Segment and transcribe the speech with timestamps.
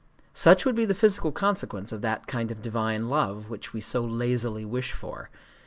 [0.33, 4.03] Such would be the physical consequence of that kind of divine love which we so
[4.03, 5.29] lazily wish for.